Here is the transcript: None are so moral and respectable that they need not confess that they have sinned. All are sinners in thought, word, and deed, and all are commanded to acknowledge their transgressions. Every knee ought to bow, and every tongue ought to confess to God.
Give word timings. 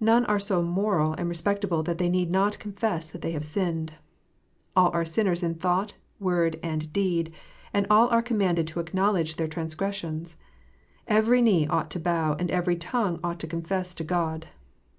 None 0.00 0.24
are 0.24 0.38
so 0.38 0.62
moral 0.62 1.12
and 1.18 1.28
respectable 1.28 1.82
that 1.82 1.98
they 1.98 2.08
need 2.08 2.30
not 2.30 2.58
confess 2.58 3.10
that 3.10 3.20
they 3.20 3.32
have 3.32 3.44
sinned. 3.44 3.92
All 4.74 4.90
are 4.94 5.04
sinners 5.04 5.42
in 5.42 5.56
thought, 5.56 5.92
word, 6.18 6.58
and 6.62 6.90
deed, 6.90 7.34
and 7.74 7.86
all 7.90 8.08
are 8.08 8.22
commanded 8.22 8.66
to 8.68 8.80
acknowledge 8.80 9.36
their 9.36 9.46
transgressions. 9.46 10.38
Every 11.06 11.42
knee 11.42 11.66
ought 11.66 11.90
to 11.90 12.00
bow, 12.00 12.34
and 12.38 12.50
every 12.50 12.76
tongue 12.76 13.20
ought 13.22 13.38
to 13.40 13.46
confess 13.46 13.92
to 13.96 14.04
God. 14.04 14.46